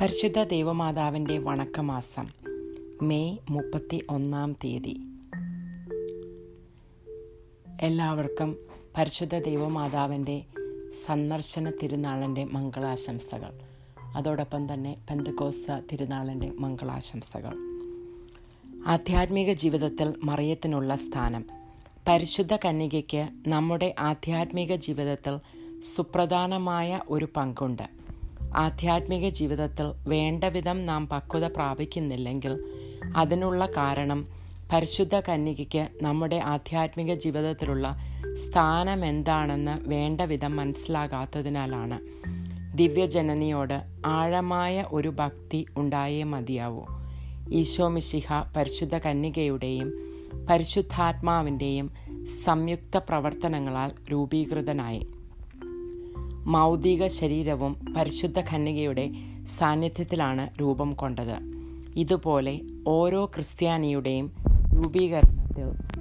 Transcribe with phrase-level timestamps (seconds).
[0.00, 2.28] പരിശുദ്ധ ദേവമാതാവിന്റെ വണക്കമാസം
[3.02, 5.02] മെയ് മുപ്പത്തി ഒന്നാം തീയതി.
[7.80, 8.56] എല്ലാവർക്കും
[8.96, 10.42] പരിശുദ്ധ ദേവമാതാവിന്റെ
[11.04, 13.52] സന്ദർശന തിരുനാളിന്റെ മംഗളാശംസകൾ.
[14.16, 17.54] അതോടൊപ്പം തന്നെ പെന്തകോസ്ത തിരുനാളിന്റെ മംഗളാശംസകൾ.
[18.86, 21.44] ആധ്യാത്മിക ജീവിതത്തിൽ മറിയത്തിനുള്ള സ്ഥാനം.
[22.08, 25.38] പരിശുദ്ധ കന്യകയ്ക്ക് നമ്മുടെ ആധ്യാത്മിക ജീവിതത്തിൽ
[25.80, 27.86] സുപ്രധാനമായ ഒരു പങ്കുണ്ട്.
[28.56, 32.58] ആധ്യാത്മിക ജീവിതത്തിൽ വേണ്ടവിധം നാം പക്വത പ്രാപിക്കുന്നില്ലെങ്കിൽ
[33.16, 34.26] അതിനുള്ള കാരണം
[34.72, 37.96] പരിശുദ്ധ കന്യകയ്ക്ക് നമ്മുടെ ആധ്യാത്മിക ജീവിതത്തിലുള്ള
[38.34, 42.00] സ്ഥാനം എന്താണെന്ന് വേണ്ടവിധം മനസ്സിലാകാത്തതിനാലാണ്
[42.76, 46.82] ദിവ്യജനനിയോട് ആഴമായ ഒരു ഭക്തി ഉണ്ടായേ മതിയാവൂ.
[47.52, 49.92] ഈശോ മിശിഹ പരിശുദ്ധ കന്യകയുടെയും
[50.50, 51.90] പരിശുദ്ധാത്മാവിന്റെയും
[52.44, 55.06] സംയുക്ത പ്രവർത്തനങ്ങളാൽ രൂപീകൃതനായി.
[56.46, 59.10] മൗതിക ശരീരവും പരിശുദ്ധ കന്യകയുടെ
[59.58, 61.38] സാന്നിധ്യത്തിലാണ് രൂപം കൊണ്ടത്.
[61.96, 64.32] ഇതുപോലെ ഓരോ ക്രിസ്ത്യാനിയുടെയും
[64.74, 65.92] രൂപീകരണത്തിൽ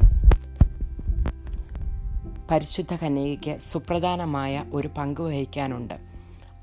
[2.52, 5.94] പരിശുദ്ധ കന്യകയ്ക്ക് സുപ്രധാനമായ ഒരു പങ്ക് വഹിക്കാനുണ്ട്.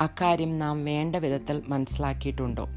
[0.00, 2.68] അക്കാര്യം നാം വേണ്ട വിധത്തിൽ മനസ്സിലാക്കിയിട്ടുണ്ടോ?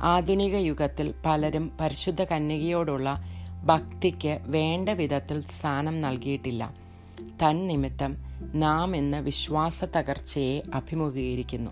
[0.00, 3.24] ആധുനിക യുഗത്തിൽ പലരും പരിശുദ്ധ കന്യകയോടുള്ള
[3.64, 6.74] ഭക്തിക്ക് വേണ്ട വിധത്തിൽ സ്ഥാനം നൽകിയിട്ടില്ല.
[7.20, 8.16] തന്നിമിത്തം
[8.54, 11.70] നാം എന്ന വിശ്വാസ തകർച്ചയെ അഭിമുഖീകരിക്കുന്നു.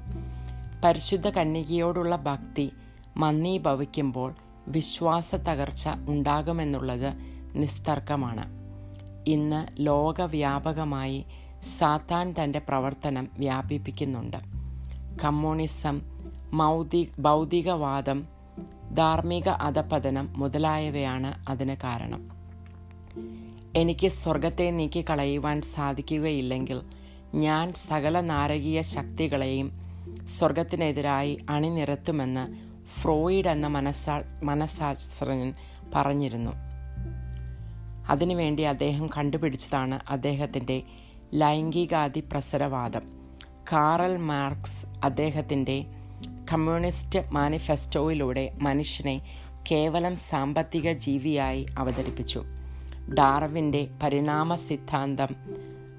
[0.84, 2.72] പരിശുദ്ധ കന്യകയോടുള്ള ഭക്തി
[3.16, 4.34] മന്ദീഭവിക്കുമ്പോൾ
[4.68, 7.14] വിശ്വാസ തകർച്ച ഉണ്ടാകുമെന്നുള്ളത്
[7.54, 8.44] നിസ്തർക്കമാണ്.
[9.26, 11.24] ഇന്ന് ലോകവ്യാപകമായി
[11.78, 14.36] സാത്താൻ തന്റെ പ്രവർത്തനം വ്യാപിപ്പിക്കുന്നുണ്ട്.
[15.24, 16.00] കമ്മ്യൂണിസം
[16.52, 18.26] മൗതി ഭൗതികവാദം
[18.92, 22.28] ധാർമ്മിക അധപതനം മുതലായവയാണ് അതിന് കാരണം.
[23.76, 26.82] എനിക്ക് സ്വർഗത്തെ നീക്കിക്കളയുവാൻ സാധിക്കുകയില്ലെങ്കിൽ
[27.34, 29.72] ഞാൻ സകല നാരകീയ ശക്തികളെയും
[30.24, 32.44] സ്വർഗത്തിനെതിരായി അണിനിരത്തുമെന്ന്
[33.00, 35.54] ഫ്രോയിഡ് എന്ന മനസ്സാ മനഃശാസ്ത്രജ്ഞൻ
[35.94, 36.50] പറഞ്ഞിരുന്നു.
[38.08, 40.82] അതിനുവേണ്ടി അദ്ദേഹം കണ്ടുപിടിച്ചതാണ് അദ്ദേഹത്തിന്റെ
[41.34, 43.02] ലൈംഗികാതി പ്രസരവാദം
[43.72, 45.84] കാറൽ മാർക്സ് അദ്ദേഹത്തിന്റെ
[46.52, 49.20] കമ്മ്യൂണിസ്റ്റ് മാനിഫെസ്റ്റോയിലൂടെ മനുഷ്യനെ
[49.70, 52.44] കേവലം സാമ്പത്തിക ജീവിയായി അവതരിപ്പിച്ചു.
[53.14, 55.26] ഡാർവിന്റെ പരിണാമ സിദ്ധാന്തം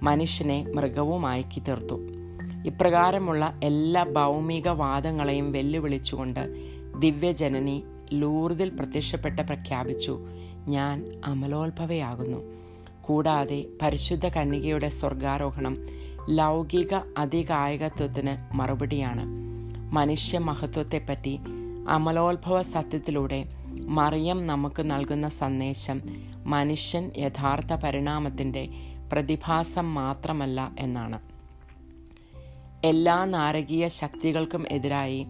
[0.03, 1.99] മനുഷ്യനെ മൃഗവുമാക്കി തീർത്തു
[2.65, 6.55] ഇപ്രകാരമുള്ള എല്ലാ ഭൗമികവാദങ്ങളെയും വെല്ലുവിളിച്ചുകൊണ്ട്
[6.99, 10.19] ദിവ്യജനനി ലൂർദിൽ പ്രത്യക്ഷപ്പെട്ട് പ്രഖ്യാപിച്ചു
[10.67, 12.53] ഞാൻ അമലോത്ഭവയാകുന്നു.
[13.01, 15.77] കൂടാതെ പരിശുദ്ധ കന്യകയുടെ സ്വർഗാരോഹണം
[16.29, 19.25] ലൗകിക അതികായകത്വത്തിന് മറുപടിയാണ്.
[19.93, 21.39] മനുഷ്യ മഹത്വത്തെപ്പറ്റി
[21.89, 23.45] അമലോത്ഭവ സത്യത്തിലൂടെ
[23.81, 26.01] മറിയം നമുക്ക് നൽകുന്ന സന്ദേശം
[26.47, 28.69] മനുഷ്യൻ യഥാർത്ഥ പരിണാമത്തിന്റെ
[29.13, 31.19] പ്രതിഭാസം മാത്രമല്ല എന്നാണ്.
[32.83, 35.25] എല്ലാ നാരകീയ ശക്തികൾക്കും എതിരായി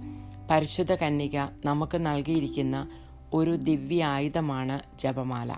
[0.52, 2.90] പരിശുദ്ധ കന്യക നമുക്ക് നൽകിയിരിക്കുന്ന
[3.34, 5.56] ഒരു ദിവ്യ ആയുധമാണ് ജപമാല.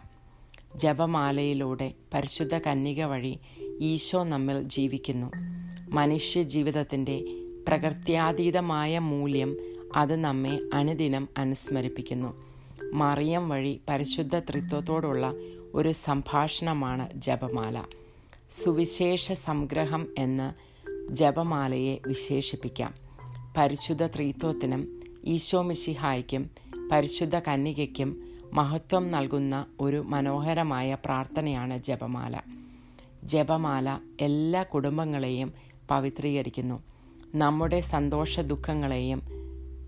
[0.75, 3.39] ജപമാലയിലൂടെ പരിശുദ്ധ കന്യക വഴി
[3.81, 5.31] ഈശോ നമ്മിൽ ജീവിക്കുന്നു.
[5.89, 7.25] മനുഷ്യ ജീവിതത്തിന്റെ
[7.67, 9.57] പ്രകൃത്യാതീതമായ മൂല്യം
[9.95, 12.48] അത് നമ്മെ അനുദിനം അനുസ്മരിപ്പിക്കുന്നു.
[12.93, 15.33] മറിയം വഴി പരിശുദ്ധ ത്രിത്വത്തോടുള്ള
[15.73, 17.83] ഒരു സംഭാഷണമാണ് ജപമാല.
[18.49, 20.69] സുവിശേഷ സംഗ്രഹം എന്ന്
[21.13, 22.93] ജപമാലയെ വിശേഷിപ്പിക്കാം.
[23.57, 26.49] പരിശുദ്ധ ത്രിത്വത്തിനും ഈശോമിശിഹായ്ക്കും
[26.91, 28.23] പരിശുദ്ധ കന്യകയ്ക്കും
[28.53, 32.35] മഹത്വം നൽകുന്ന ഒരു മനോഹരമായ പ്രാർത്ഥനയാണ് ജപമാല.
[33.23, 35.53] ജപമാല എല്ലാ കുടുംബങ്ങളെയും
[35.89, 36.83] പവിത്രീകരിക്കുന്നു.
[37.35, 39.38] നമ്മുടെ സന്തോഷ ദുഃഖങ്ങളെയും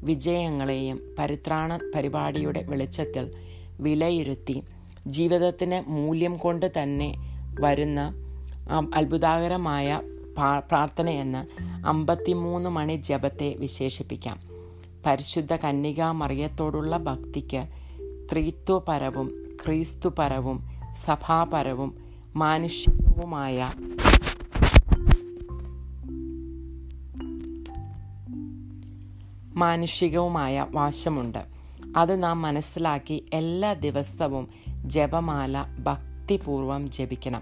[0.03, 3.31] വിജയങ്ങളെയും പരിത്രാണ പരിപാടിയുടെ വെളിച്ചത്തിൽ
[3.79, 4.63] വിലയിരുത്തി
[5.07, 7.16] ജീവിതത്തിന് മൂല്യം കൊണ്ട് തന്നെ
[7.59, 8.13] വരുന്ന
[8.95, 10.01] അത്ഭുതകരമായ
[10.67, 11.41] പ്രാർത്ഥനയെന്ന്
[11.88, 14.38] അമ്പത്തിമൂന്ന് മണി ജപത്തെ വിശേഷിപ്പിക്കാം.
[15.06, 17.61] പരിശുദ്ധ കന്യകാ മറിയത്തോടുള്ള ഭക്തിക്ക്
[18.31, 21.97] ത്രിത്വപരവും ക്രീസ്തുപരവും സഭാപരവും
[22.35, 23.72] മാനുഷികവുമായ
[29.56, 31.40] മാനുഷികവുമായ വാശമുണ്ട്
[31.98, 34.50] അത് നാം മനസ്സിലാക്കി എല്ലാ ദിവസവും
[34.86, 37.42] ജപമാല ഭക്തിപൂർവം ജപിക്കണം.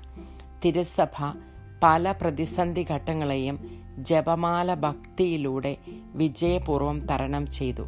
[0.66, 1.34] തിരുസഭ
[1.84, 5.78] പല പ്രതിസന്ധി ഘട്ടങ്ങളെയും ജപമാല ഭക്തിയിലൂടെ
[6.16, 7.84] വിജയപൂർവം തരണം ചെയ്തു.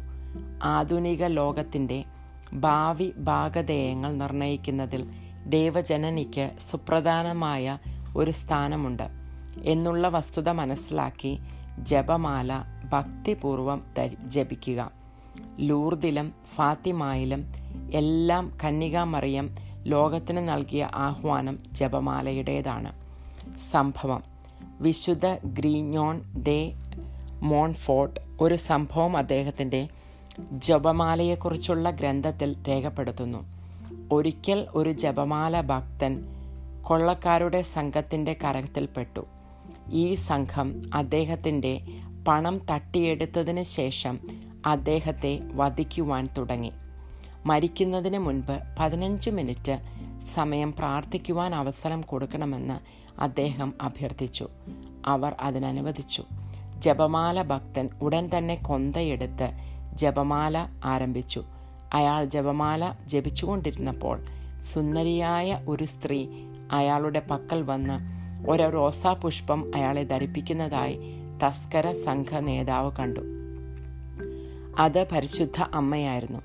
[0.62, 2.04] ആധുനിക ലോകത്തിന്റെ
[2.52, 5.10] ഭാവി ഭാഗധേയങ്ങൾ നിർണയിക്കുന്നതിൽ
[5.46, 7.78] ദേവജനനിക്ക് സുപ്രധാനമായ
[8.16, 9.02] ഒരു സ്ഥാനമുണ്ട്.
[9.62, 11.38] എന്നുള്ള വസ്തുത മനസ്സിലാക്കി
[11.78, 13.84] ജപമാല ഭക്തിപൂർവം
[14.24, 14.90] ജപിക്കുക.
[15.60, 17.44] ലൂർദിലും ഫാത്തിമായിലും
[17.94, 19.50] എല്ലാം കന്യകാമറിയം
[19.82, 22.92] ലോകത്തിന് നൽകിയ ആഹ്വാനം ജപമാലയുടേതാണ്.
[23.58, 24.22] സംഭവം.
[24.80, 26.72] വിശുദ്ധ ഗ്രീഞ്ഞോൺ ദേ
[27.40, 29.88] മോൺഫോർട്ട് ഒരു സംഭവം അദ്ദേഹത്തിന്റെ
[30.52, 33.38] ജപമാലയെക്കുറിച്ചുള്ള ഗ്രന്ഥത്തിൽ രേഖപ്പെടുത്തുന്നു.
[34.12, 36.24] ഒരിക്കൽ ഒരു ജപമാല ഭക്തൻ
[36.82, 39.26] കൊള്ളക്കാരുടെ സംഘത്തിന്റെ കരത്തിൽപ്പെട്ടു.
[39.90, 41.82] ഈ സംഘം അദ്ദേഹത്തിന്റെ
[42.28, 44.20] പണം തട്ടിയെടുത്തതിന് ശേഷം
[44.66, 46.72] അദ്ദേഹത്തെ വധിക്കുവാൻ തുടങ്ങി.
[47.46, 49.82] മരിക്കുന്നതിന് മുൻപ് പതിനഞ്ച് മിനിറ്റ്
[50.26, 52.80] സമയം പ്രാർത്ഥിക്കുവാൻ അവസരം കൊടുക്കണമെന്ന്
[53.20, 54.48] അദ്ദേഹം അഭ്യർത്ഥിച്ചു.
[55.06, 56.24] അവർ അതിനനുവദിച്ചു.
[56.78, 59.52] ജപമാല ഭക്തൻ ഉടൻ തന്നെ കൊന്തയെടുത്ത്
[59.94, 61.44] ജപമാല ആരംഭിച്ചു.
[61.94, 64.24] അയാൾ ജപമാല ജപിച്ചുകൊണ്ടിരുന്നപ്പോൾ
[64.60, 66.28] സുന്ദരിയായ ഒരു സ്ത്രീ
[66.72, 70.98] അയാളുടെ പക്കൽ വന്ന് ഒരു റോസാപുഷ്പം അയാളെ ധരിപ്പിക്കുന്നതായി
[71.44, 73.20] തസ്കര സംഘ നേതാവ് കണ്ടു.
[74.78, 76.38] അത് പരിശുദ്ധ അമ്മയായിരുന്നു.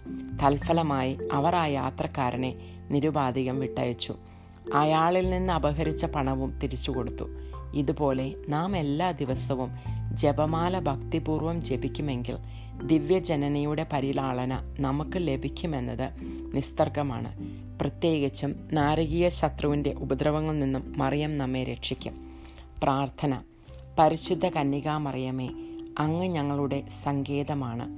[0.44, 2.56] തൽഫലമായി അവർ ആ യാത്രക്കാരനെ
[2.92, 4.16] നിരുപാധികം വിട്ടയച്ചു.
[4.74, 7.24] അയാളിൽ നിന്ന് അപഹരിച്ച പണവും തിരിച്ചു കൊടുത്തു
[7.74, 9.72] ഇതുപോലെ നാം എല്ലാ ദിവസവും
[10.14, 12.38] ജപമാല ഭക്തിപൂർവം ജപിക്കുമെങ്കിൽ
[12.84, 16.10] ദിവ്യജനനിയുടെ പരിലാളന നമുക്ക് ലഭിക്കുമെന്നത്
[16.56, 22.32] നിസ്തർക്കമാണ് പ്രത്യേകിച്ചും നാരകീയ ശത്രുവിന്റെ ഉപദ്രവങ്ങളിൽ നിന്നും മറിയം നമ്മെ രക്ഷിക്കും.
[22.84, 23.42] പ്രാർത്ഥന.
[24.00, 25.50] പരിശുദ്ധ കന്യകാമറിയമേ
[26.00, 27.98] അങ്ങ് ഞങ്ങളുടെ സങ്കേതമാണ്.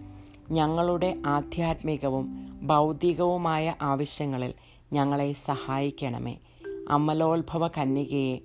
[0.54, 4.54] ഞങ്ങളുടെ ആധ്യാത്മികവും ഭൗതികവുമായ ആവശ്യങ്ങളിൽ
[4.94, 6.38] ഞങ്ങളെ സഹായിക്കണമേ.
[6.90, 8.40] അമലോത്ഭവ കന്യകയെ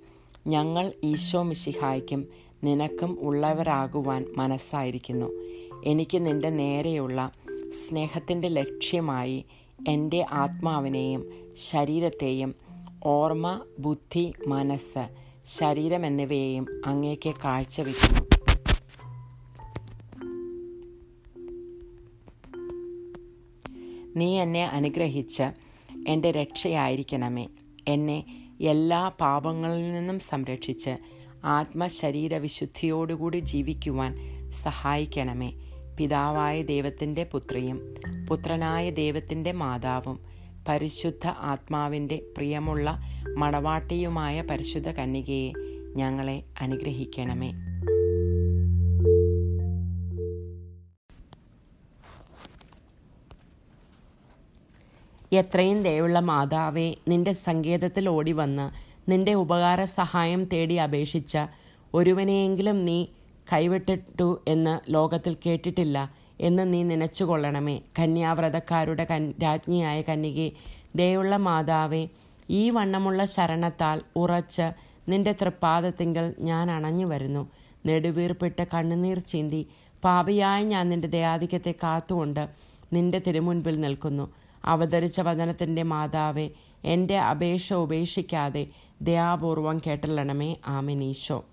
[0.47, 2.27] ഞങ്ങൾ ഈശോ മിശിഹായ്ക്കും
[2.63, 5.25] നിനക്കും ഉള്ളവരാകുവാൻ മനസ്സായിരിക്കുന്നു.
[5.85, 7.31] എനിക്ക് നിന്റെ നേരെയുള്ള
[7.71, 9.45] സ്നേഹത്തിന്റെ ലക്ഷ്യമായി
[9.87, 12.55] എന്റെ ആത്മാവിനെയും ശരീരത്തെയും
[13.03, 15.07] ഓർമ്മ ബുദ്ധി മനസ്സ്
[15.45, 18.21] ശരീരം എന്നിവയെയും അങ്ങേക്ക് കാഴ്ചവെക്കുന്നു.
[24.15, 25.43] നീ എന്നെ അനുഗ്രഹിച്ച്
[26.07, 27.47] എന്റെ രക്ഷയായിരിക്കണമേ.
[27.87, 30.97] എന്നെ എല്ലാ പാപങ്ങളിൽ നിന്നും സംരക്ഷിച്ച്
[31.43, 34.17] ആത്മശരീര വിശുദ്ധിയോടുകൂടി ജീവിക്കുവാൻ
[34.51, 35.53] സഹായിക്കണമേ.
[35.97, 37.95] പിതാവായ ദൈവത്തിന്റെ പുത്രിയും
[38.29, 40.19] പുത്രനായ ദൈവത്തിന്റെ മാതാവും
[40.67, 43.01] പരിശുദ്ധ ആത്മാവിന്റെ പ്രിയമുള്ള
[43.37, 45.53] മണവാട്ടിയുമായ പരിശുദ്ധ കന്യകയെ
[45.95, 47.53] ഞങ്ങളെ അനുഗ്രഹിക്കണമേ.
[55.41, 58.65] എത്രയും ദയുള്ള മാതാവേ നിന്റെ സങ്കേതത്തിൽ ഓടി വന്ന്
[59.11, 61.33] നിന്റെ ഉപകാര സഹായം തേടി അപേക്ഷിച്ച
[61.93, 62.97] ഒരുവനെയെങ്കിലും നീ
[63.53, 65.97] കൈവിട്ടിട്ടു എന്ന് ലോകത്തിൽ കേട്ടിട്ടില്ല
[66.41, 67.75] എന്ന് നീ നനച്ചുകൊള്ളണമേ.
[67.99, 69.03] കന്യാവ്രതക്കാരുടെ
[69.43, 70.47] രാജ്ഞിയായ കന്യകെ
[70.95, 72.03] ദയുള്ള മാതാവേ
[72.49, 74.67] ഈ വണ്ണമുള്ള ശരണത്താൽ ഉറച്ച്
[75.09, 77.43] നിന്റെ തൃപ്പാദത്തിങ്കൽ ഞാൻ അണഞ്ഞു വരുന്നു.
[77.85, 79.61] നെടുവീർപ്പിട്ട് കണ്ണുനീർ ചീന്തി
[80.03, 82.43] പാപിയായി ഞാൻ നിന്റെ ദയാധിക്യത്തെ കാത്തുകൊണ്ട്
[82.93, 84.25] നിന്റെ തിരുമുൻപിൽ നിൽക്കുന്നു.
[84.65, 86.49] അവതരിച്ച വചനത്തിന്റെ മാതാവേ
[86.85, 88.67] എന്റെ അപേക്ഷ ഉപേക്ഷിക്കാതെ
[89.01, 90.55] ദയാപൂർവം കേട്ടല്ലണമേ.
[90.67, 91.45] ആമിനീശോ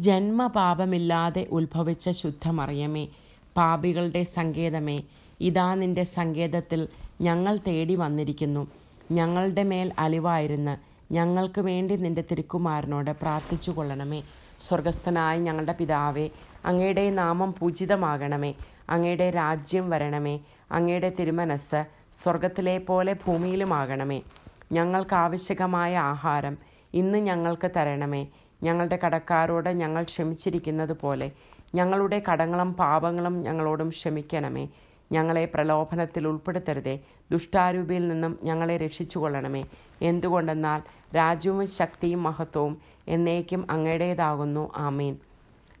[0.00, 3.08] ജന്മപാപമില്ലാതെ ഉത്ഭവിച്ച ശുദ്ധമറിയമേ
[3.56, 5.02] പാപികളുടെ സങ്കേതമേ
[5.40, 6.88] ഇതാ നിന്റെ സങ്കേതത്തിൽ
[7.20, 8.66] ഞങ്ങൾ തേടി വന്നിരിക്കുന്നു.
[9.12, 10.74] ഞങ്ങളുടെ മേൽ അലിവായിരുന്ന്
[11.12, 14.22] ഞങ്ങൾക്ക് വേണ്ടി നിന്റെ തിരുക്കുമാരനോട് പ്രാർത്ഥിച്ചു കൊള്ളണമേ
[14.60, 16.30] സ്വർഗസ്ഥനായ ഞങ്ങളുടെ പിതാവേ
[16.64, 18.54] അങ്ങയുടെ നാമം പൂജിതമാകണമേ.
[18.90, 20.40] അങ്ങയുടെ രാജ്യം വരണമേ.
[20.72, 21.84] അങ്ങയുടെ തിരുമനസ്
[22.22, 24.22] സ്വർഗത്തിലെ പോലെ ഭൂമിയിലുമാകണമേ.
[24.72, 26.58] ഞങ്ങൾക്ക് ആവശ്യകമായ ആഹാരം
[26.94, 28.26] ഇന്ന് ഞങ്ങൾക്ക് തരണമേ.
[28.62, 31.30] ഞങ്ങളുടെ കടക്കാരോട് ഞങ്ങൾ ക്ഷമിച്ചിരിക്കുന്നത് പോലെ
[31.74, 34.68] ഞങ്ങളുടെ കടങ്ങളും പാപങ്ങളും ഞങ്ങളോടും ക്ഷമിക്കണമേ.
[35.12, 36.98] ഞങ്ങളെ പ്രലോഭനത്തിൽ ഉൾപ്പെടുത്തരുതേ.
[37.32, 39.64] ദുഷ്ടാരൂപിയിൽ നിന്നും ഞങ്ങളെ രക്ഷിച്ചുകൊള്ളണമേ.
[40.02, 40.82] എന്തുകൊണ്ടെന്നാൽ
[41.16, 44.72] രാജ്യവും ശക്തിയും മഹത്വവും എന്നേക്കും അങ്ങയുടേതാകുന്നു.
[44.76, 45.16] ആമീൻ.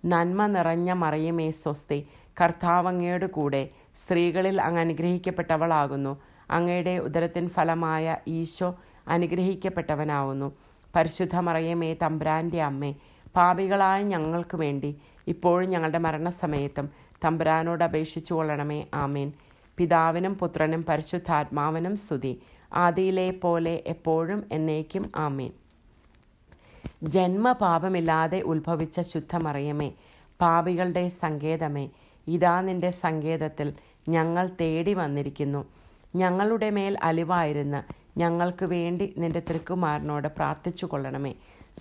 [0.04, 2.06] നന്മ നിറഞ്ഞ മറിയമേ സ്വസ്തി.
[2.40, 6.22] കർത്താവ് അങ്ങയുടെ കൂടെ സ്ത്രീകളിൽ അങ്ങ് അനുഗ്രഹിക്കപ്പെട്ടവളാകുന്നു.
[6.50, 10.52] അങ്ങയുടെ ഉദരത്തിൻ ഫലമായ ഈശോ അനുഗ്രഹിക്കപ്പെട്ടവനാവുന്നു.
[10.96, 12.94] പരിശുദ്ധ മറിയമേ തമ്പ്രാന്റെ അമ്മേ
[13.36, 16.90] പാപികളായ ഞങ്ങൾക്ക് വേണ്ടി ഇപ്പോഴും ഞങ്ങളുടെ മരണസമയത്തും
[17.24, 18.86] തമ്പുരാനോട് അപേക്ഷിച്ചു കൊള്ളണമേ.
[18.94, 19.32] ആമേൻ.
[19.76, 22.42] പിതാവിനും പുത്രനും പരിശുദ്ധാത്മാവിനും സ്തുതി.
[22.74, 25.52] ആദിയിലെ പോലെ എപ്പോഴും എന്നേക്കും ആമേൻ.
[27.02, 29.92] ജന്മപാപമില്ലാതെ ഉത്ഭവിച്ച ശുദ്ധമറിയമേ
[30.40, 31.88] പാപികളുടെ സങ്കേതമേ
[32.28, 33.72] ഇതാ നിന്റെ സങ്കേതത്തിൽ
[34.08, 35.64] ഞങ്ങൾ തേടി വന്നിരിക്കുന്നു.
[36.16, 37.84] ഞങ്ങളുടെ മേൽ അലിവായിരുന്ന
[38.16, 41.34] ഞങ്ങൾക്ക് വേണ്ടി നിന്റെ തിരുക്കുമാരനോട് പ്രാർത്ഥിച്ചു കൊള്ളണമേ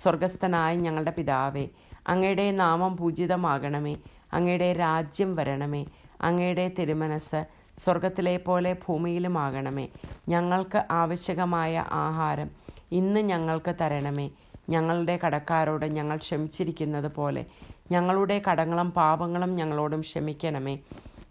[0.03, 1.67] സ്വർഗസ്ഥനായ ഞങ്ങളുടെ പിതാവേ
[2.07, 3.97] അങ്ങയുടെ നാമം പൂജിതമാകണമേ.
[4.33, 5.85] അങ്ങയുടെ രാജ്യം വരണമേ.
[6.21, 7.45] അങ്ങയുടെ തിരുമനസ്
[7.77, 9.87] സ്വർഗത്തിലെ പോലെ ഭൂമിയിലുമാകണമേ.
[10.29, 12.51] ഞങ്ങൾക്ക് ആവശ്യകമായ ആഹാരം
[12.91, 14.29] ഇന്ന് ഞങ്ങൾക്ക് തരണമേ.
[14.69, 17.45] ഞങ്ങളുടെ കടക്കാരോട് ഞങ്ങൾ ക്ഷമിച്ചിരിക്കുന്നത് പോലെ
[17.91, 20.79] ഞങ്ങളുടെ കടങ്ങളും പാപങ്ങളും ഞങ്ങളോടും ക്ഷമിക്കണമേ.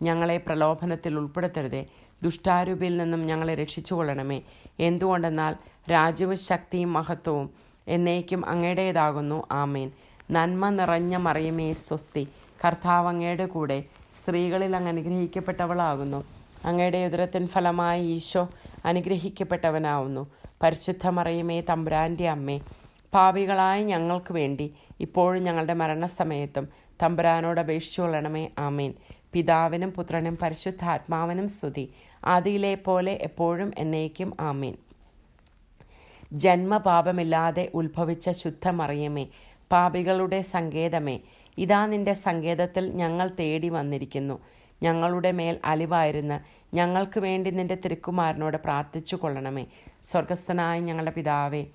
[0.03, 1.87] ഞങ്ങളെ പ്രലോഭനത്തിൽ ഉൾപ്പെടുത്തരുതേ.
[2.23, 4.43] ദുഷ്ടാരൂപിയിൽ നിന്നും ഞങ്ങളെ രക്ഷിച്ചുകൊള്ളണമേ.
[4.81, 5.57] എന്തുകൊണ്ടെന്നാൽ
[5.91, 7.51] രാജ്യവും ശക്തിയും മഹത്വവും
[7.89, 9.47] എന്നേക്കും അങ്ങയുടേതാകുന്നു.
[9.53, 9.91] ആമേൻ.
[10.31, 12.29] നന്മ നിറഞ്ഞ മറിയമേ സ്വസ്തി.
[12.65, 13.85] കർത്താവ് അങ്ങയുടെ കൂടെ
[14.19, 16.25] സ്ത്രീകളിൽ അങ്ങ് അനുഗ്രഹിക്കപ്പെട്ടവളാകുന്നു.
[16.65, 18.49] അങ്ങയുടെ ഉദരത്തിൻ ഫലമായി ഈശോ
[18.85, 20.27] അനുഗ്രഹിക്കപ്പെട്ടവനാവുന്നു.
[20.63, 22.61] പരിശുദ്ധ മറിയമേ തമ്പുരാന്റെ അമ്മേ
[23.15, 26.69] പാപികളായ ഞങ്ങൾക്ക് വേണ്ടി ഇപ്പോഴും ഞങ്ങളുടെ മരണസമയത്തും
[27.03, 28.95] തമ്പുരാനോട് അപേക്ഷിച്ചുകൊള്ളണമേ ആമീൻ.
[29.33, 31.93] പിതാവിനും പുത്രനും പരിശുദ്ധാത്മാവിനും സ്തുതി.
[32.25, 34.75] ആദിയിലെ പോലെ എപ്പോഴും എന്നേക്കും ആമേൻ.
[36.33, 39.27] ജന്മപാപമില്ലാതെ ഉത്ഭവിച്ച ശുദ്ധമറിയമേ
[39.73, 41.21] പാപികളുടെ സങ്കേതമേ
[41.59, 44.41] ഇതാ നിന്റെ സങ്കേതത്തിൽ ഞങ്ങൾ തേടി വന്നിരിക്കുന്നു.
[44.83, 46.41] ഞങ്ങളുടെ മേൽ അലിവായിരുന്ന്
[46.77, 49.67] ഞങ്ങൾക്ക് വേണ്ടി നിന്റെ തിരുക്കുമാരനോട് പ്രാർത്ഥിച്ചു കൊള്ളണമേ
[50.11, 51.67] സ്വർഗസ്ഥനായ ഞങ്ങളുടെ പിതാവേ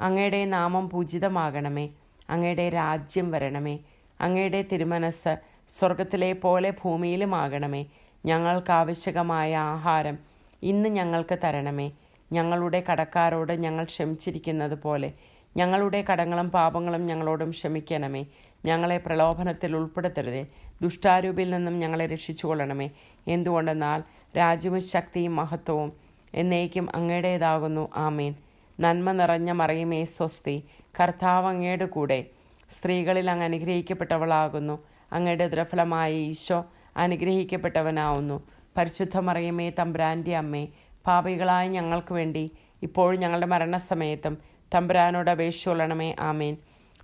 [0.00, 1.90] അങ്ങയുടെ നാമം പൂജിതമാകണമേ.
[2.32, 3.78] അങ്ങയുടെ രാജ്യം വരണമേ.
[4.20, 5.36] അങ്ങയുടെ തിരുമനസ്
[5.78, 7.86] സ്വർഗത്തിലെ പോലെ ഭൂമിയിലുമാകണമേ.
[8.26, 10.18] ഞങ്ങൾക്ക് ആവശ്യകമായ ആഹാരം
[10.62, 11.90] ഇന്ന് ഞങ്ങൾക്ക് തരണമേ.
[12.32, 15.12] ഞങ്ങളുടെ കടക്കാരോട് ഞങ്ങൾ ക്ഷമിച്ചിരിക്കുന്നത് പോലെ
[15.56, 18.26] ഞങ്ങളുടെ കടങ്ങളും പാപങ്ങളും ഞങ്ങളോടും ക്ഷമിക്കണമേ.
[18.64, 20.46] ഞങ്ങളെ പ്രലോഭനത്തിൽ ഉൾപ്പെടുത്തരുതേ.
[20.82, 22.90] ദുഷ്ടാരൂപിൽ നിന്നും ഞങ്ങളെ രക്ഷിച്ചുകൊള്ളണമേ.
[23.28, 24.02] എന്തുകൊണ്ടെന്നാൽ
[24.36, 25.92] രാജ്യവും ശക്തിയും മഹത്വവും
[26.34, 27.88] എന്നേക്കും അങ്ങയുടേതാകുന്നു.
[27.96, 28.34] ആമേൻ.
[28.80, 30.64] നന്മ നിറഞ്ഞ മറയുമേ സ്വസ്തി.
[31.00, 32.26] കർത്താവ് അങ്ങയുടെ കൂടെ
[32.70, 34.84] സ്ത്രീകളിൽ അങ്ങ് അനുഗ്രഹിക്കപ്പെട്ടവളാകുന്നു.
[35.12, 36.64] അങ്ങയുടെ ദ്രഫലമായ ഈശോ
[36.96, 38.42] അനുഗ്രഹിക്കപ്പെട്ടവനാവുന്നു.
[38.76, 40.68] പരിശുദ്ധ മറിയമേ തമ്പ്രാന്റെ അമ്മേ
[41.06, 42.50] പാപികളായ ഞങ്ങൾക്ക് വേണ്ടി
[42.82, 44.38] ഇപ്പോഴും ഞങ്ങളുടെ മരണസമയത്തും
[44.74, 46.16] തമ്പുരാനോട് കൊള്ളണമേ.
[46.20, 46.56] ആമേൻ.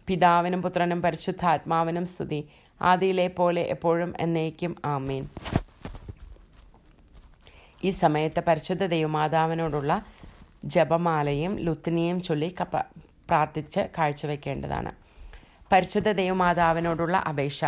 [0.07, 2.49] പിതാവിനും പുത്രനും പരിശുദ്ധാത്മാവിനും സ്തുതി.
[2.83, 4.77] ആദിയിലെ പോലെ എപ്പോഴും എന്നേക്കും.
[4.85, 5.29] ആമേൻ.
[7.85, 10.05] ഈ സമയത്ത് പരിശുദ്ധ ദൈവമാതാവിനോടുള്ള
[10.65, 12.77] ജപമാലയും ലുത്തിനിയും ചൊല്ലി കപ്പ
[13.29, 14.91] പ്രാർത്ഥിച്ച് കാഴ്ചവെക്കേണ്ടതാണ്.
[15.73, 17.65] പരിശുദ്ധ ദൈവമാതാവിനോടുള്ള അപേക്ഷ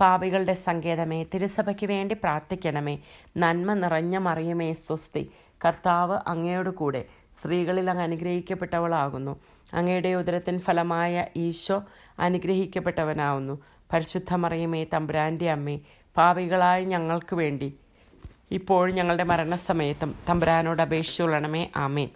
[0.00, 2.98] പാപികളുടെ സങ്കേതമേ തിരുസഭയ്ക്ക് വേണ്ടി പ്രാർത്ഥിക്കണമേ.
[3.36, 5.30] നന്മ നിറഞ്ഞ മറിയമേ സ്വസ്തി.
[5.64, 7.04] കർത്താവ് അങ്ങയോട് കൂടെ
[7.40, 9.40] സ്ത്രീകളിൽ അങ്ങ് അനുഗ്രഹിക്കപ്പെട്ടവളാകുന്നു.
[9.74, 11.84] അങ്ങയുടെ ഉദരത്തിൻ ഫലമായ ഈശോ
[12.18, 13.54] അനുഗ്രഹിക്കപ്പെട്ടവനാവുന്നു.
[13.92, 15.76] പരിശുദ്ധ മറിയമേ തമ്പുരാന്റെ അമ്മേ
[16.16, 17.68] പാപികളായ ഞങ്ങൾക്ക് വേണ്ടി
[18.52, 22.10] ഇപ്പോഴും ഞങ്ങളുടെ മരണസമയത്തും തമ്പുരാനോട് അപേക്ഷിച്ചുകൊള്ളണമേ ആമേൻ.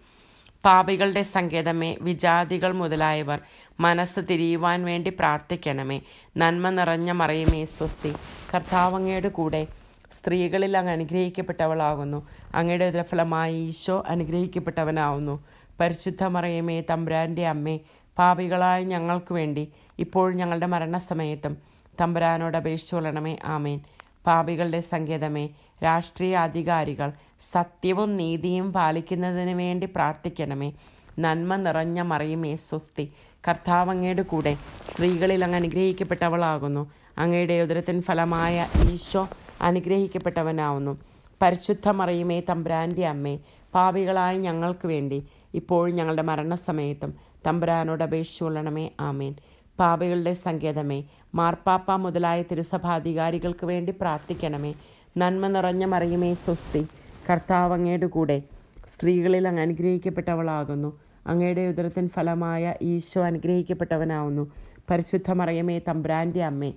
[0.65, 3.41] പാപികളുടെ സങ്കേതമേ വിജാതികൾ മുതലായവർ
[3.81, 6.01] മനസ്സ് തിരിയുവാൻ വേണ്ടി പ്രാർത്ഥിക്കണമേ.
[6.37, 8.15] നന്മ നിറഞ്ഞ മറിയമേ സ്വസ്തി.
[8.55, 9.67] കർത്താവങ്ങയുടെ കൂടെ
[10.13, 12.29] സ്ത്രീകളിൽ അങ്ങ് അനുഗ്രഹിക്കപ്പെട്ടവളാകുന്നു.
[12.55, 15.45] അങ്ങയുടെ ഉദരഫലമായി ഈശോ അനുഗ്രഹിക്കപ്പെട്ടവനാവുന്നു.
[15.81, 17.81] പരിശുദ്ധ മറിയമേ തമ്പുരാന്റെ അമ്മേ
[18.19, 21.57] പാപികളായ ഞങ്ങൾക്ക് വേണ്ടി ഇപ്പോൾ ഞങ്ങളുടെ മരണസമയത്തും
[22.01, 23.37] തമ്പുരാനോട് അപേക്ഷിച്ചു കൊള്ളണമേ.
[23.45, 23.81] ആമേൻ.
[24.27, 25.49] പാപികളുടെ സങ്കേതമേ
[25.83, 30.73] രാഷ്ട്രീയ അധികാരികൾ സത്യവും നീതിയും പാലിക്കുന്നതിന് വേണ്ടി പ്രാർത്ഥിക്കണമേ.
[31.19, 33.13] നന്മ നിറഞ്ഞ മറിയുമേ സ്വസ്തി
[33.49, 34.57] കർത്താവ് അങ്ങയുടെ കൂടെ
[34.91, 36.91] സ്ത്രീകളിൽ അങ്ങ് അനുഗ്രഹിക്കപ്പെട്ടവളാകുന്നു.
[37.19, 39.29] അങ്ങയുടെ ഉദരത്തിൻ ഫലമായ ഈശോ
[39.63, 40.99] അനുഗ്രഹിക്കപ്പെട്ടവനാവുന്നു.
[41.43, 43.39] പരിശുദ്ധ മറിയുമേ തമ്പുരാന്റെ അമ്മേ
[43.75, 47.15] പാപികളായ ഞങ്ങൾക്ക് വേണ്ടി ഇപ്പോഴും ഞങ്ങളുടെ മരണസമയത്തും
[47.47, 49.35] തമ്പുരാനോട് അപേക്ഷിച്ചുകൊള്ളണമേ ആമേൻ.
[49.79, 51.05] പാപികളുടെ സങ്കേതമേ
[51.35, 54.75] മാർപ്പാപ്പ മുതലായ തിരുസഭാധികാരികൾക്ക് വേണ്ടി പ്രാർത്ഥിക്കണമേ.
[55.19, 56.87] നന്മ നിറഞ്ഞ മറിയമേ സ്വസ്തി.
[57.29, 58.43] കർത്താവ് അങ്ങയുടെ കൂടെ
[58.89, 60.99] സ്ത്രീകളിൽ അങ്ങ് അനുഗ്രഹിക്കപ്പെട്ടവളാകുന്നു.
[61.27, 64.45] അങ്ങയുടെ ഉദരത്തിൻ ഫലമായ ഈശോ അനുഗ്രഹിക്കപ്പെട്ടവനാവുന്നു.
[64.91, 66.71] പരിശുദ്ധ മറിയമേ തമ്പ്രാന്റെ അമ്മേ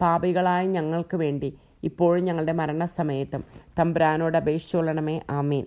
[0.00, 3.44] പാപികളായ ഞങ്ങൾക്ക് വേണ്ടി ഇപ്പോഴും ഞങ്ങളുടെ മരണസമയത്തും
[3.78, 5.64] തമ്പ്രാനോട് അപേക്ഷിച്ചുകൊള്ളണമേ ആമേൻ.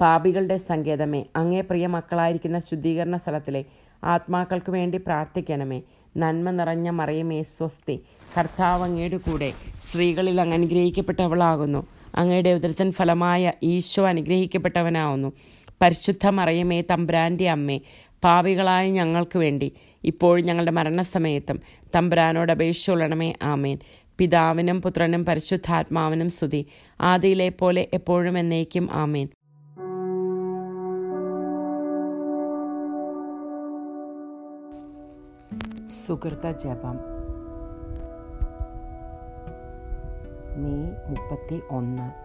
[0.00, 3.64] പാപികളുടെ സങ്കേതമേ അങ്ങേ പ്രിയ മക്കളായിരിക്കുന്ന ശുദ്ധീകരണ സ്ഥലത്തിലെ
[4.04, 5.82] ആത്മാക്കൾക്ക് വേണ്ടി പ്രാർത്ഥിക്കണമേ.
[6.16, 8.00] നന്മ നിറഞ്ഞ മറിയമേ സ്വസ്തി.
[8.38, 11.86] കർത്താവ് അങ്ങയുടെ കൂടെ സ്ത്രീകളിൽ അങ്ങ് അനുഗ്രഹിക്കപ്പെട്ടവളാകുന്നു.
[12.14, 15.32] അങ്ങയുടെ ഉദരത്തിൻ ഫലമായ ഈശോ അനുഗ്രഹിക്കപ്പെട്ടവനാവുന്നു.
[15.82, 17.80] പരിശുദ്ധ മറിയമേ തമ്പ്രാന്റെ അമ്മേ
[18.24, 19.72] പാപികളായ ഞങ്ങൾക്ക് വേണ്ടി
[20.04, 21.60] ഇപ്പോഴും ഞങ്ങളുടെ മരണസമയത്തും
[21.96, 23.78] തമ്പ്രാനോട് അപേക്ഷ ഉള്ളണമേ ആമേൻ.
[24.18, 26.66] പിതാവിനും പുത്രനും പരിശുദ്ധാത്മാവിനും സ്തുതി.
[27.00, 29.28] ആദിയിലെ പോലെ എപ്പോഴും എന്നേക്കും ആമേൻ.
[35.88, 36.96] സുഹൃത ജപം.
[40.56, 42.24] മെയ് മുപ്പത്തി ഒന്ന്.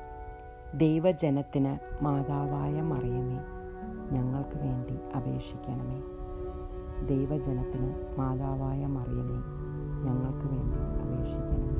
[0.79, 3.39] ദൈവജനത്തിന് മാതാവായ മറിയമേ
[4.11, 6.01] ഞങ്ങൾക്ക് വേണ്ടി അപേക്ഷിക്കണമേ.
[7.07, 9.41] ദൈവജനത്തിന് മാതാവായ മറിയമേ
[10.03, 11.79] ഞങ്ങൾക്ക് വേണ്ടി അപേക്ഷിക്കണമേ.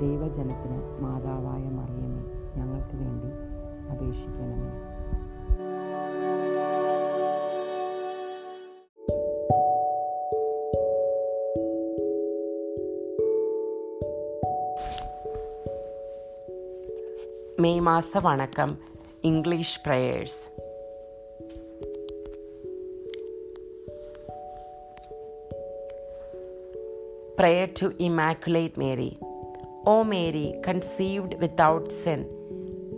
[0.00, 2.13] ദൈവജനത്തിന് മാതാവായ മറിയമേ
[17.64, 18.92] மே மாச வணக்கம்
[27.38, 29.18] Prayer to Immaculate Mary.
[29.86, 32.26] O Mary, conceived without sin,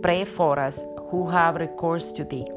[0.01, 2.47] pray for us who have recourse to Thee.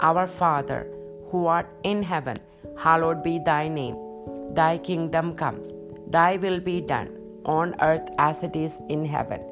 [0.00, 0.86] Our Father,
[1.30, 2.38] who art in heaven,
[2.76, 3.96] hallowed be Thy name.
[4.54, 5.60] Thy kingdom come,
[6.06, 7.10] Thy will be done,
[7.44, 9.49] on earth as it is in heaven.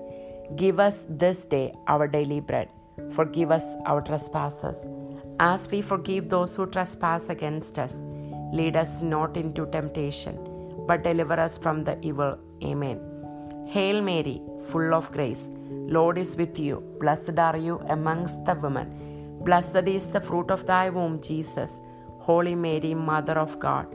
[0.57, 2.71] Give us this day our daily bread.
[3.13, 4.77] Forgive us our trespasses,
[5.39, 8.03] as we forgive those who trespass against us.
[8.53, 10.39] Lead us not into temptation,
[10.87, 12.39] but deliver us from the evil.
[12.65, 12.99] Amen.
[13.67, 15.51] Hail Mary, full of grace,
[15.97, 16.83] Lord is with you.
[16.99, 19.39] Blessed are you amongst the women.
[19.45, 21.81] Blessed is the fruit of thy womb, Jesus.
[22.21, 23.87] Holy Mary, Mother of God,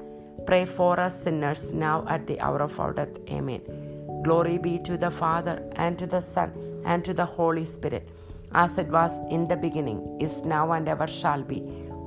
[0.45, 3.17] pray for us sinners now at the hour of our death.
[3.29, 3.82] Amen.
[4.23, 6.51] Glory be to the Father, and to the Son,
[6.85, 8.09] and to the Holy Spirit,
[8.53, 11.59] as it was in the beginning, is now, and ever shall be,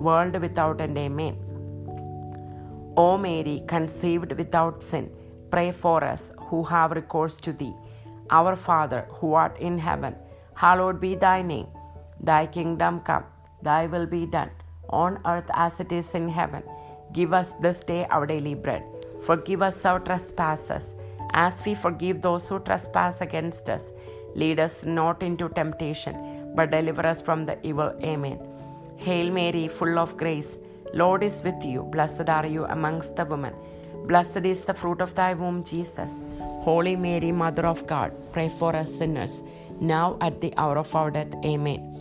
[0.08, 0.96] world without end.
[0.96, 1.36] Amen.
[2.96, 5.10] O Mary, conceived without sin,
[5.50, 7.74] pray for us who have recourse to thee.
[8.30, 10.14] Our Father, who art in heaven,
[10.54, 11.66] hallowed be thy name.
[12.20, 13.24] Thy kingdom come,
[13.62, 14.50] thy will be done,
[14.88, 16.62] on earth as it is in heaven.
[17.12, 18.82] Give us this day our daily bread.
[19.20, 20.96] Forgive us our trespasses,
[21.36, 23.92] as we forgive those who trespass against us.
[24.34, 27.94] Lead us not into temptation, but deliver us from the evil.
[28.02, 28.38] Amen.
[28.96, 30.58] Hail Mary, full of grace,
[30.94, 31.82] Lord is with you.
[31.82, 33.54] Blessed are you amongst the women.
[34.06, 36.10] Blessed is the fruit of thy womb, Jesus.
[36.66, 39.42] Holy Mary, Mother of God, pray for us sinners,
[39.80, 41.34] now at the hour of our death.
[41.44, 41.92] Amen.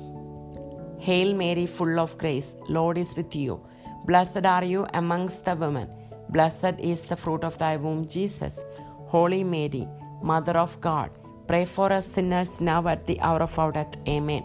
[1.00, 3.60] Hail Mary, full of grace, Lord is with you.
[4.06, 5.90] Blessed are you amongst the women.
[6.30, 8.60] Blessed is the fruit of thy womb, Jesus.
[9.08, 9.88] Holy Mary,
[10.22, 11.12] Mother of God,
[11.48, 13.96] pray for us sinners now at the hour of our death.
[14.08, 14.44] Amen.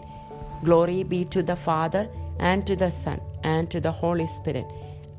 [0.63, 2.07] Glory be to the Father,
[2.39, 4.65] and to the Son, and to the Holy Spirit,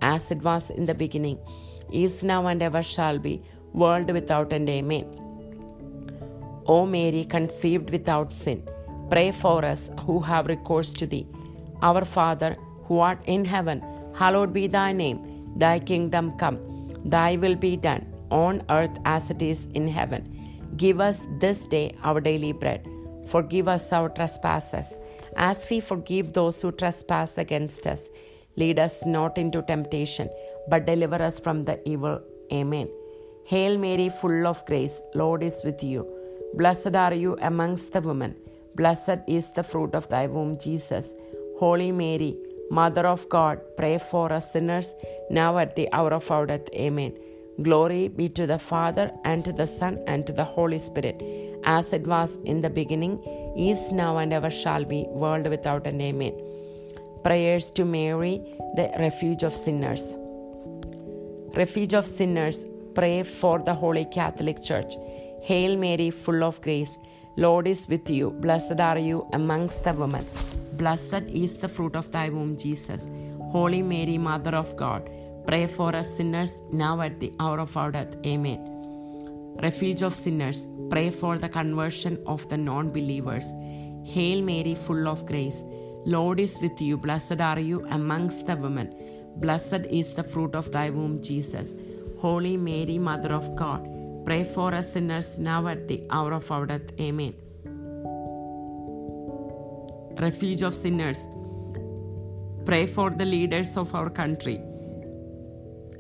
[0.01, 1.39] as it was in the beginning,
[1.93, 4.69] is now, and ever shall be, world without end.
[4.69, 5.05] Amen.
[6.67, 8.63] O Mary, conceived without sin,
[9.11, 11.27] pray for us who have recourse to thee.
[11.83, 13.83] Our Father, who art in heaven,
[14.15, 15.21] hallowed be thy name.
[15.57, 16.59] Thy kingdom come,
[17.05, 18.07] thy will be done,
[18.41, 20.23] on earth as it is in heaven.
[20.77, 22.89] Give us this day our daily bread.
[23.27, 24.99] Forgive us our trespasses,
[25.37, 28.09] as we forgive those who trespass against us.
[28.57, 30.29] Lead us not into temptation,
[30.69, 32.21] but deliver us from the evil.
[32.53, 32.89] Amen.
[33.45, 36.07] Hail Mary, full of grace, Lord is with you.
[36.55, 38.37] Blessed are you amongst the women.
[38.75, 41.15] Blessed is the fruit of thy womb, Jesus.
[41.59, 42.37] Holy Mary,
[42.71, 44.95] Mother of God, pray for us sinners,
[45.31, 46.69] now at the hour of our death.
[46.75, 47.13] Amen.
[47.61, 51.23] Glory be to the Father, and to the Son, and to the Holy Spirit,
[51.65, 53.23] as it was in the beginning,
[53.57, 56.01] is now, and ever shall be, world without end.
[56.01, 56.35] Amen.
[57.23, 58.43] Prayers to Mary,
[58.75, 60.17] the refuge of sinners.
[61.55, 64.95] Refuge of sinners, pray for the Holy Catholic Church.
[65.43, 66.97] Hail Mary, full of grace,
[67.37, 68.31] Lord is with you.
[68.31, 70.25] Blessed are you amongst the women.
[70.73, 73.09] Blessed is the fruit of thy womb, Jesus.
[73.51, 75.09] Holy Mary, Mother of God,
[75.47, 78.17] pray for us sinners now at the hour of our death.
[78.25, 78.69] Amen.
[79.63, 83.47] Refuge of sinners, pray for the conversion of the non believers.
[84.05, 85.63] Hail Mary, full of grace,
[86.05, 86.97] Lord is with you.
[86.97, 88.95] Blessed are you amongst the women.
[89.37, 91.75] Blessed is the fruit of thy womb, Jesus.
[92.19, 93.89] Holy Mary, Mother of God,
[94.25, 96.93] pray for us sinners now at the hour of our death.
[97.01, 97.35] Amen.
[100.21, 101.29] Refuge of sinners,
[102.65, 104.61] pray for the leaders of our country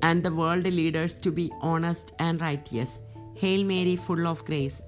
[0.02, 3.02] and the world leaders to be honest and righteous.
[3.34, 4.82] Hail Mary, full of grace,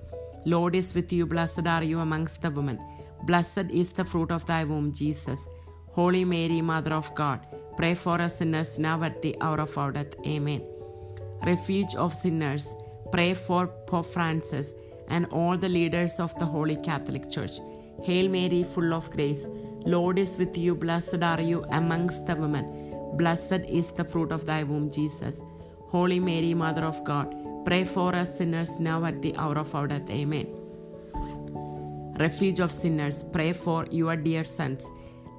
[0.45, 1.27] Lord is with you.
[1.27, 2.79] Blessed are you amongst the women.
[3.25, 5.49] Blessed is the fruit of thy womb, Jesus.
[5.93, 7.47] Holy Mary, Mother of God,
[7.77, 10.15] pray for us sinners now at the hour of our death.
[10.27, 10.63] Amen.
[11.47, 12.67] Refuge of sinners,
[13.13, 14.75] pray for Pope Francis
[15.09, 17.61] and all the leaders of the Holy Catholic Church.
[18.03, 19.47] Hail Mary, full of grace,
[19.87, 20.75] Lord is with you.
[20.75, 22.94] Blessed are you amongst the women.
[23.17, 25.41] Blessed is the fruit of thy womb, Jesus.
[25.89, 29.87] Holy Mary, Mother of God, pray for us sinners now at the hour of our
[29.87, 30.11] death.
[30.11, 30.49] Amen.
[32.19, 34.85] Refuge of sinners, pray for your dear sons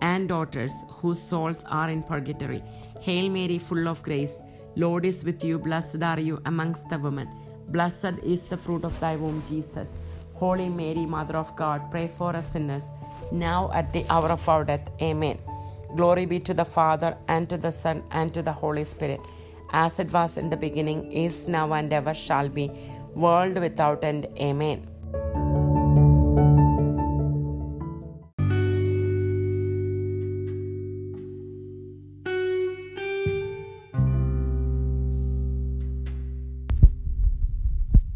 [0.02, 2.64] and daughters whose souls are in purgatory.
[3.02, 4.42] Hail Mary, full of grace,
[4.76, 5.60] Lord is with you.
[5.60, 7.30] Blessed are you amongst the women.
[7.70, 9.96] Blessed is the fruit of thy womb, Jesus.
[10.34, 12.86] Holy Mary, Mother of God, pray for us sinners,
[13.32, 14.90] now at the hour of our death.
[15.02, 15.40] Amen.
[15.96, 19.22] Glory be to the Father, and to the Son, and to the Holy Spirit,
[19.72, 22.70] as it was in the beginning, is now, and ever shall be,
[23.16, 24.28] world without end.
[24.38, 24.86] Amen.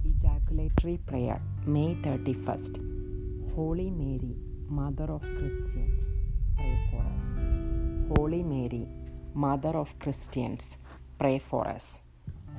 [0.03, 2.75] Ejaculatory Prayer, May 31st.
[3.55, 4.35] Holy Mary,
[4.67, 5.88] Mother of Christians,
[8.09, 8.87] holy Mary
[9.35, 10.69] mother of Christians
[11.21, 12.01] pray for us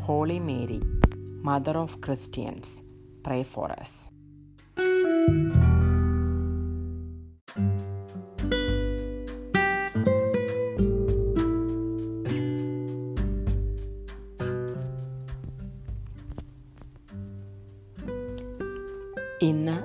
[0.02, 0.80] holy Mary
[1.44, 2.82] mother of Christians
[3.26, 3.98] pray for us
[19.42, 19.76] ഇന്ന്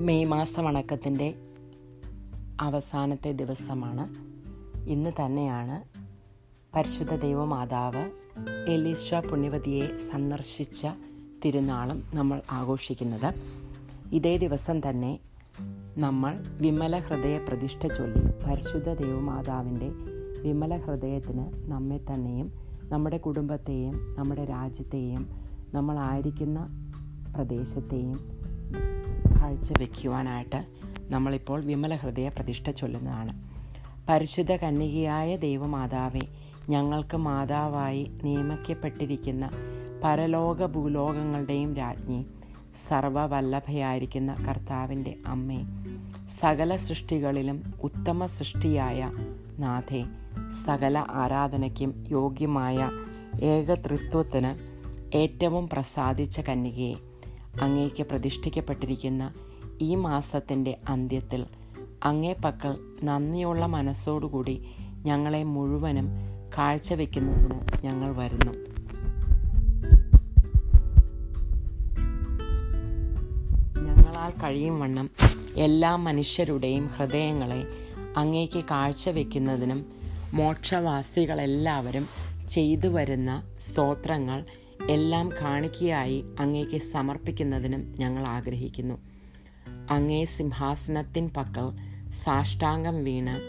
[0.00, 1.34] May മാസ വണക്കത്തിന്റെ
[2.60, 4.35] അവസാനത്തെ ദിവസമാണ്
[4.88, 5.76] ഇന്ന് തന്നെയാണ്
[6.76, 8.10] പരിശുദ്ധ ദൈവമാതാവ്
[8.68, 10.86] Elisha പുണ്യവതിയെ സന്ദർശിച്ച
[11.44, 13.34] തിരുനാളും നമ്മൾ ആഘോഷിക്കുന്നത്.
[14.12, 15.18] ഇതേ ദിവസം തന്നെ
[15.96, 19.90] നമ്മൾ വിമല ഹൃദയ പ്രതിഷ്ഠ ചൊല്ലി പരിശുദ്ധ ദൈവമാതാവിന്റെ
[20.42, 25.28] വിമല ഹൃദയത്തിന് നമ്മെ തന്നെയും നമ്മുടെ കുടുംബത്തെയും നമ്മുടെ രാജ്യത്തെയും
[25.74, 26.60] നമ്മളായിരിക്കുന്ന
[27.34, 28.18] പ്രദേശത്തെയും
[29.40, 30.66] കാഴ്ചവെക്കുവാനായിട്ട്
[31.10, 33.55] നമ്മളിപ്പോൾ വിമല ഹൃദയ പ്രതിഷ്ഠ ചൊല്ലുന്നതാണ്.
[34.08, 36.24] പരിശുദ്ധ കന്യകയായ ദൈവമാതാവെ
[36.68, 39.44] ഞങ്ങൾക്ക് മാതാവായി നിയമിക്കപ്പെട്ടിരിക്കുന്ന
[40.04, 42.20] പരലോക ഭൂലോകങ്ങളുടെയും രാജ്ഞി
[42.88, 45.60] സർവവല്ലഭയായിരിക്കുന്ന കർത്താവിന്റെ അമ്മേ
[46.40, 49.00] സകല സൃഷ്ടികളിലും ഉത്തമ സൃഷ്ടിയായ
[49.58, 50.02] നാഥേ
[50.64, 52.78] സകല ആരാധനയ്ക്കും യോഗ്യമായ
[53.44, 54.52] ഏകതൃത്വത്തിന്
[55.16, 56.94] ഏറ്റവും പ്രസാദിച്ച കന്യകയെ
[57.60, 59.24] അങ്ങേക്ക് പ്രതിഷ്ഠിക്കപ്പെട്ടിരിക്കുന്ന
[59.80, 61.42] ഈ മാസത്തിന്റെ അന്ത്യത്തിൽ
[62.02, 64.62] അങ്ങേ പക്കൽ നന്ദിയുള്ള മനസ്സോടുകൂടി
[65.04, 66.08] ഞങ്ങളെ മുഴുവനും
[66.58, 68.52] കാഴ്ചവെക്കുന്നതിന് ഞങ്ങൾ വരുന്നു.
[73.80, 75.10] ഞങ്ങളാൽ കഴിയും വണ്ണം
[75.54, 77.66] എല്ലാ മനുഷ്യരുടെയും ഹൃദയങ്ങളെ
[78.16, 79.86] അങ്ങേക്ക് കാഴ്ചവെക്കുന്നതിനും
[80.32, 82.08] മോക്ഷവാസികളെല്ലാവരും
[82.48, 84.44] ചെയ്തു വരുന്ന സ്തോത്രങ്ങൾ
[84.90, 89.15] എല്ലാം കാണിക്കയായി അങ്ങേക്ക് സമർപ്പിക്കുന്നതിനും ഞങ്ങൾ ആഗ്രഹിക്കുന്നു.
[89.90, 91.72] അങ്ങേ സിംഹാസനത്തിൻ പക്കൽ
[92.14, 93.40] സാഷ്ടാംഗം വീണ്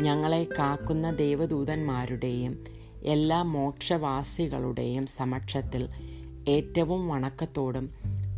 [0.00, 2.64] ഞങ്ങളെ കാക്കുന്ന ദേവദൂതന്മാരുടെയും
[3.04, 5.88] എല്ലാ മോക്ഷവാസികളുടെയും സമക്ഷത്തിൽ
[6.48, 7.90] ഏറ്റവും വണക്കത്തോടും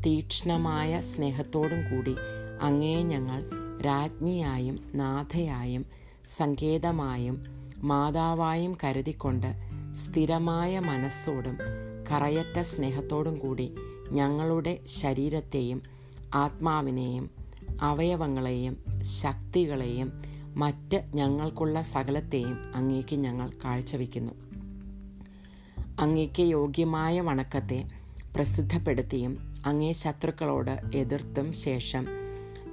[0.07, 2.15] തീക്ഷ്ണമായ സ്നേഹത്തോടും കൂടി
[2.63, 3.41] അങ്ങേ ഞങ്ങൾ
[3.87, 5.85] രാജ്ഞിയായും നാഥയായും
[6.29, 7.37] സങ്കേതമായും
[7.83, 9.51] മാതാവായും കരുതിക്കൊണ്ട്
[9.95, 11.57] സ്ഥിരമായ മനസ്സോടും
[12.11, 13.73] കറയറ്റ സ്നേഹത്തോടും കൂടി
[14.11, 15.83] ഞങ്ങളുടെ ശരീരത്തെയും
[16.35, 17.36] ആത്മാവിനെയും
[17.81, 20.23] അവയവങ്ങളെയും ശക്തികളെയും
[20.57, 24.33] മറ്റ് ഞങ്ങൾക്കുള്ള സകലത്തെയും അങ്ങേക്ക് ഞങ്ങൾ കാഴ്ചവെക്കുന്നു.
[25.99, 27.85] അങ്ങേക്ക് യോഗ്യമായ വണക്കത്തെ
[28.37, 32.07] പ്രസിദ്ധപ്പെടുത്തിയും അങ്ങേ ശത്രുക്കളോട് എതിർത്തും ശേഷം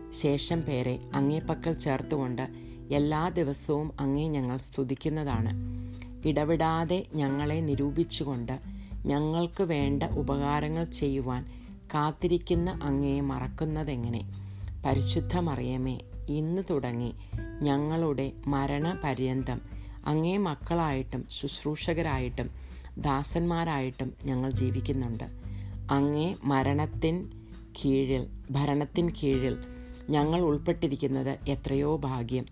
[0.10, 2.48] ശേഷം പേരെ അങ്ങേ പക്കൽ ചേർത്തുകൊണ്ട്
[2.94, 5.52] എല്ലാ ദിവസവും അങ്ങേ ഞങ്ങൾ സ്തുതിക്കുന്നതാണ്.
[6.28, 8.60] ഇടവിടാതെ ഞങ്ങളെ നിരൂപിച്ചുകൊണ്ട്
[9.06, 11.46] ഞങ്ങൾക്ക് വേണ്ട ഉപകാരങ്ങൾ ചെയ്യുവാൻ
[11.94, 14.43] കാത്തിരിക്കുന്ന അങ്ങയെ മറക്കുന്നതെങ്ങനെ?
[14.86, 17.16] പരിശുദ്ധ മറിയമേ ഇന്ന് തുടങ്ങി.
[17.62, 19.62] ഞങ്ങളുടെ മരണപര്യന്തം.
[20.06, 22.50] അങ്ങേ മക്കളായിട്ടും ശുശ്രൂഷകരായിട്ടും
[22.98, 25.24] ദാസന്മാരായിട്ടും ഞങ്ങൾ ജീവിക്കുന്നുണ്ട്.
[25.92, 27.30] അങ്ങേ മരണത്തിൻ
[27.86, 29.58] കീഴിൽ ഭരണത്തിൻ കീഴിൽ
[30.10, 32.46] ഞങ്ങൾ ഉൾപ്പെട്ടിരിക്കുന്നത് എത്രയോ ഭാഗ്യം.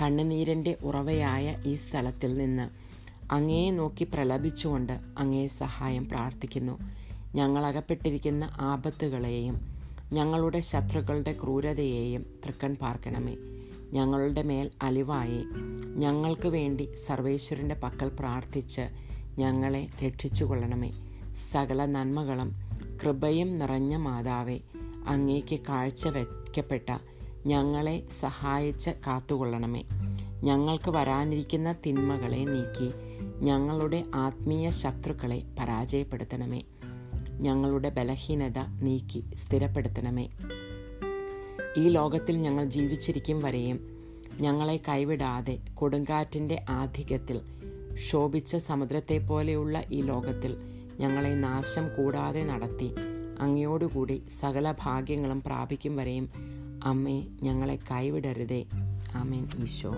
[0.00, 2.70] കണ്ണുനീരിന്റെ ഉറവയായ ഈ സ്ഥലത്തിൽ നിന്ന്
[3.32, 6.78] അങ്ങയെ നോക്കി പ്രലപിച്ചുകൊണ്ട് അങ്ങേ സഹായം പ്രാർത്ഥിക്കുന്നു.
[7.34, 9.71] ഞങ്ങൾ അകപ്പെട്ടിരിക്കുന്ന ആപത്തുകളെയും
[10.12, 13.36] ഞങ്ങളുടെ ശത്രുക്കളുടെ ക്രൂരതയെയും തൃക്കൺ പാർക്കണമേ.
[13.92, 15.44] ഞങ്ങളുടെ മേൽ അലിവായി.
[15.96, 18.80] ഞങ്ങൾക്ക് വേണ്ടി സർവേശ്വരന്റെ പക്കൽ പ്രാർത്ഥിച്ച്
[19.38, 20.90] ഞങ്ങളെ രക്ഷിച്ചു കൊള്ളണമേ
[21.52, 22.52] സകല നന്മകളും
[23.02, 24.60] കൃപയും നിറഞ്ഞ മാതാവെ
[25.06, 26.98] അങ്ങേക്ക് കാഴ്ച വയ്ക്കപ്പെട്ട
[27.46, 29.84] ഞങ്ങളെ സഹായിച്ച് കാത്തുകൊള്ളണമേ.
[30.42, 32.92] ഞങ്ങൾക്ക് വരാനിരിക്കുന്ന തിന്മകളെ നീക്കി
[33.44, 36.62] ഞങ്ങളുടെ ആത്മീയ ശത്രുക്കളെ പരാജയപ്പെടുത്തണമേ.
[37.40, 40.28] ഞങ്ങളുടെ ബലഹീനത നീക്കി സ്ഥിരപ്പെടുത്തണമേ.
[41.76, 43.80] ഈ ലോകത്തിൽ ഞങ്ങൾ ജീവിച്ചിരിക്കും വരെയും
[44.40, 47.40] ഞങ്ങളെ കൈവിടാതെ കൊടുങ്കാറ്റിന്റെ ആധിക്യത്തിൽ
[48.10, 50.56] ശോഭിച്ച സമുദ്രത്തെ പോലെയുള്ള ഈ ലോകത്തിൽ
[51.00, 52.94] ഞങ്ങളെ നാശം കൂടാതെ നടത്തി
[53.40, 56.30] അങ്ങയോടുകൂടി സകല ഭാഗ്യങ്ങളും പ്രാപിക്കും വരെയും
[56.84, 58.64] അമ്മേ ഞങ്ങളെ കൈവിടരുതേ.
[59.14, 59.94] ആമേൻ ഈശോ.